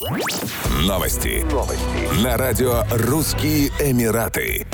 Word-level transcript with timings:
Новости. 0.00 1.44
Новости. 1.52 2.24
На 2.24 2.38
радио 2.38 2.84
«Русские 2.90 3.68
Эмираты». 3.80 4.66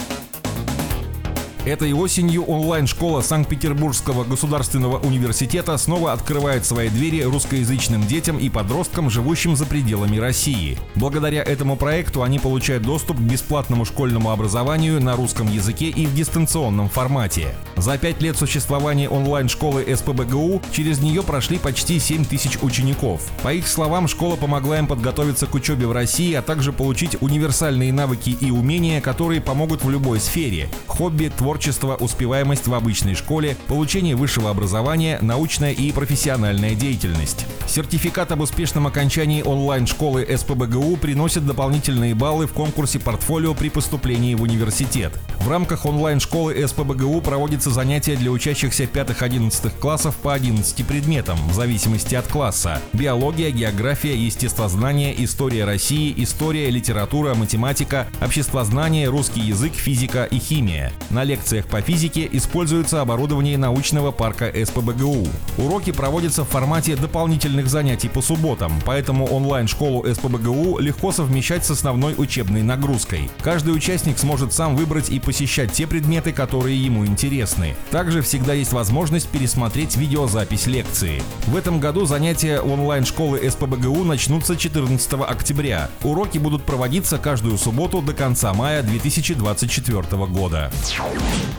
Этой 1.65 1.93
осенью 1.95 2.45
онлайн-школа 2.45 3.23
Санкт-Петербургского 3.23 4.23
государственного 4.23 4.99
университета 4.99 5.77
снова 5.79 6.13
открывает 6.13 6.65
свои 6.65 6.89
двери 6.91 7.23
русскоязычным 7.23 8.07
детям 8.07 8.39
и 8.39 8.49
подросткам, 8.49 9.11
живущим 9.11 9.57
за 9.57 9.67
пределами 9.67 10.19
России. 10.19 10.79
Благодаря 10.95 11.43
этому 11.43 11.75
проекту 11.77 12.23
они 12.23 12.39
получают 12.39 12.85
доступ 12.85 13.17
к 13.17 13.21
бесплатному 13.21 13.85
школьному 13.85 14.31
образованию 14.31 15.03
на 15.03 15.17
русском 15.17 15.51
языке 15.53 15.87
и 15.87 16.07
в 16.07 16.15
дистанционном 16.15 16.89
формате. 16.89 17.53
За 17.77 17.99
пять 17.99 18.23
лет 18.23 18.37
существования 18.37 19.09
онлайн-школы 19.09 19.85
СПБГУ 19.95 20.63
через 20.73 21.01
нее 21.01 21.23
прошли 21.23 21.59
почти 21.59 21.99
7 21.99 22.25
тысяч 22.25 22.59
учеников. 22.63 23.31
По 23.43 23.53
их 23.53 23.69
словам, 23.69 24.09
школа 24.09 24.37
помогла 24.37 24.79
им 24.79 24.87
подготовиться 24.87 25.47
к 25.47 25.55
учебе 25.55 25.87
в 25.87 25.93
России, 25.93 26.33
а 26.35 26.43
также 26.43 26.73
получить 26.73 27.17
универсальные 27.21 27.93
навыки 27.93 28.37
и 28.41 28.51
умения, 28.51 29.01
которые 29.01 29.41
помогут 29.41 29.85
в 29.85 29.91
любой 29.91 30.21
сфере– 30.21 30.69
хобби, 30.87 31.31
творчество, 31.37 31.97
успеваемость 32.01 32.67
в 32.67 32.75
обычной 32.75 33.15
школе, 33.15 33.57
получение 33.69 34.17
высшего 34.17 34.51
образования, 34.51 35.19
научная 35.21 35.73
и 35.73 35.93
профессиональная 35.93 36.75
деятельность. 36.75 37.47
Сертификат 37.67 38.33
об 38.33 38.41
успешном 38.41 38.87
окончании 38.87 39.43
онлайн-школы 39.43 40.27
СПБГУ 40.37 40.97
приносит 40.97 41.45
дополнительные 41.47 42.15
баллы 42.15 42.47
в 42.47 42.53
конкурсе 42.53 42.99
портфолио 42.99 43.55
при 43.55 43.69
поступлении 43.69 44.35
в 44.35 44.43
университет. 44.43 45.13
В 45.41 45.49
рамках 45.49 45.85
онлайн-школы 45.85 46.67
СПБГУ 46.67 47.21
проводятся 47.21 47.71
занятия 47.71 48.17
для 48.17 48.31
учащихся 48.31 48.85
5-11 48.85 49.79
классов 49.79 50.17
по 50.17 50.33
11 50.33 50.87
предметам, 50.87 51.37
в 51.49 51.55
зависимости 51.55 52.15
от 52.15 52.27
класса. 52.27 52.81
Биология, 52.93 53.51
география, 53.51 54.17
естествознание, 54.17 55.15
история 55.25 55.65
России, 55.65 56.15
история, 56.17 56.71
литература, 56.71 57.35
математика, 57.35 58.07
обществознание, 58.21 59.09
русский 59.09 59.41
язык, 59.41 59.75
физика 59.75 60.25
и 60.25 60.39
химия. 60.39 60.93
На 61.11 61.25
лекциях 61.25 61.67
по 61.67 61.81
физике 61.81 62.29
используется 62.33 63.01
оборудование 63.01 63.59
научного 63.59 64.13
парка 64.13 64.53
СПБГУ. 64.53 65.27
Уроки 65.59 65.93
проводятся 65.93 66.45
в 66.45 66.49
формате 66.49 66.97
дополнительных 66.97 67.56
занятий 67.65 68.11
по 68.11 68.21
субботам, 68.21 68.73
поэтому 68.85 69.25
онлайн-школу 69.25 70.05
СПБГУ 70.13 70.79
легко 70.79 71.13
совмещать 71.13 71.65
с 71.65 71.71
основной 71.71 72.15
учебной 72.19 72.63
нагрузкой. 72.63 73.31
Каждый 73.41 73.75
участник 73.75 74.19
сможет 74.19 74.53
сам 74.53 74.77
выбрать 74.77 75.09
и 75.09 75.19
посещать 75.19 75.73
те 75.73 75.87
предметы, 75.87 76.33
которые 76.33 76.77
ему 76.77 77.07
интересны. 77.07 77.75
Также 77.91 78.21
всегда 78.21 78.53
есть 78.53 78.73
возможность 78.73 79.29
пересмотреть 79.29 79.97
видеозапись 79.97 80.67
лекции. 80.67 81.23
В 81.47 81.57
этом 81.57 81.81
году 81.81 82.05
занятия 82.05 82.61
онлайн-школы 82.61 83.51
СПБГУ 83.51 84.05
начнутся 84.05 84.57
14 84.57 85.15
октября. 85.27 85.89
Уроки 86.03 86.37
будут 86.37 86.65
проводиться 86.65 87.17
каждую 87.17 87.57
субботу 87.57 88.03
до 88.03 88.13
конца 88.13 88.53
мая 88.53 88.83
2024 88.83 90.27
года. 90.27 90.71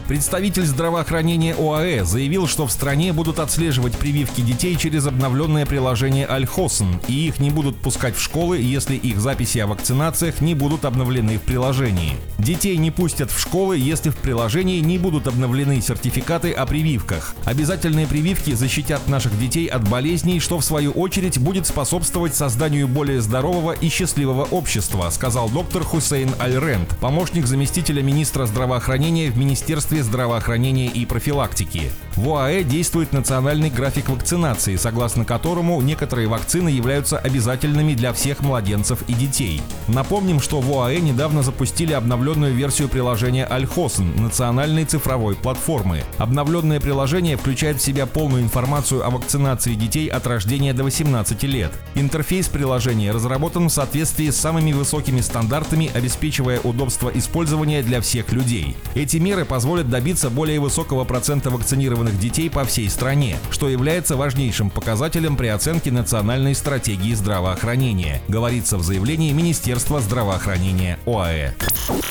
Представитель 0.08 0.66
здравоохранения 0.66 1.56
ОАЭ 1.56 2.04
заявил, 2.04 2.48
что 2.48 2.68
в 2.68 2.72
стране 2.72 3.14
будут 3.14 3.40
отслеживать 3.40 3.98
прививки 3.98 4.42
детей 4.42 4.76
через 4.76 5.08
обновленное 5.08 5.66
приложение 5.66 5.87
Альхосен, 5.90 7.00
и 7.08 7.28
их 7.28 7.40
не 7.40 7.50
будут 7.50 7.78
пускать 7.78 8.16
в 8.16 8.22
школы, 8.22 8.60
если 8.60 8.96
их 8.96 9.20
записи 9.20 9.60
о 9.60 9.68
вакцинациях 9.68 10.42
не 10.42 10.56
будут 10.56 10.86
обновлены 10.86 11.38
в 11.38 11.42
приложении. 11.42 12.16
Детей 12.40 12.78
не 12.78 12.92
пустят 12.92 13.32
в 13.32 13.40
школы 13.40 13.78
если 13.78 14.12
в 14.12 14.16
приложении 14.18 14.80
не 14.80 15.00
будут 15.00 15.28
обновлены 15.28 15.82
сертификаты 15.82 16.52
о 16.52 16.66
прививках. 16.66 17.34
Обязательные 17.46 18.06
прививки 18.06 18.54
защитят 18.54 19.08
наших 19.08 19.38
детей 19.40 19.66
от 19.66 19.88
болезней, 19.90 20.40
что 20.40 20.60
в 20.60 20.64
свою 20.64 20.92
очередь 20.92 21.40
будет 21.40 21.66
способствовать 21.66 22.36
созданию 22.36 22.88
более 22.88 23.22
здорового 23.22 23.72
и 23.72 23.90
счастливого 23.90 24.44
общества, 24.44 25.10
сказал 25.10 25.50
доктор 25.50 25.84
Хусейн 25.84 26.30
Аль-Рент, 26.40 26.96
помощник 27.00 27.48
заместителя 27.48 28.04
министра 28.04 28.46
здравоохранения 28.46 29.32
в 29.32 29.38
Министерстве 29.38 30.04
здравоохранения 30.04 30.88
и 30.88 31.06
профилактики. 31.06 31.92
В 32.16 32.30
ОАЭ 32.30 32.64
действует 32.64 33.14
национальный 33.14 33.70
график 33.70 34.10
вакцинации, 34.10 34.76
согласно 34.76 35.26
которому 35.26 35.82
некоторые 35.82 36.28
вакцины 36.28 36.70
являются 36.70 37.18
обязательными 37.18 37.94
для 37.94 38.14
всех 38.14 38.42
младенцев 38.42 39.04
и 39.08 39.14
детей. 39.14 39.62
Напомним, 39.88 40.40
что 40.40 40.62
в 40.62 40.72
ОАЭ 40.72 41.00
недавно 41.00 41.44
запустили 41.44 41.94
обновленную 41.94 42.27
версию 42.36 42.90
приложения 42.90 43.46
Альхосн 43.46 44.04
национальной 44.18 44.84
цифровой 44.84 45.36
платформы. 45.36 46.04
Обновленное 46.18 46.82
приложение 46.82 47.38
включает 47.38 47.78
в 47.78 47.82
себя 47.82 48.06
полную 48.06 48.44
информацию 48.44 49.06
о 49.06 49.10
вакцинации 49.10 49.76
детей 49.76 50.08
от 50.08 50.28
рождения 50.28 50.74
до 50.74 50.84
18 50.84 51.44
лет. 51.44 51.72
Интерфейс 51.96 52.50
приложения 52.50 53.12
разработан 53.12 53.68
в 53.68 53.72
соответствии 53.72 54.30
с 54.30 54.36
самыми 54.36 54.74
высокими 54.74 55.22
стандартами, 55.22 55.90
обеспечивая 55.94 56.60
удобство 56.60 57.10
использования 57.14 57.82
для 57.82 58.02
всех 58.02 58.32
людей. 58.34 58.76
Эти 58.94 59.18
меры 59.18 59.46
позволят 59.46 59.90
добиться 59.90 60.30
более 60.30 60.60
высокого 60.60 61.06
процента 61.06 61.50
вакцинированных 61.50 62.20
детей 62.20 62.50
по 62.50 62.66
всей 62.66 62.90
стране, 62.90 63.38
что 63.52 63.70
является 63.70 64.18
важнейшим 64.18 64.70
показателем 64.70 65.38
при 65.38 65.48
оценке 65.48 65.92
национальной 65.92 66.56
стратегии 66.56 67.14
здравоохранения, 67.14 68.22
говорится 68.28 68.78
в 68.78 68.84
заявлении 68.84 69.32
Министерства 69.32 70.02
здравоохранения 70.02 71.00
ОАЭ. 71.06 71.54